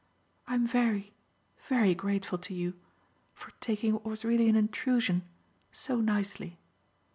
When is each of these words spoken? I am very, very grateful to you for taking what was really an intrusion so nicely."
I 0.47 0.55
am 0.55 0.65
very, 0.65 1.13
very 1.69 1.93
grateful 1.93 2.39
to 2.39 2.55
you 2.55 2.73
for 3.35 3.51
taking 3.61 3.93
what 3.93 4.03
was 4.05 4.25
really 4.25 4.49
an 4.49 4.55
intrusion 4.55 5.21
so 5.71 5.97
nicely." 6.01 6.57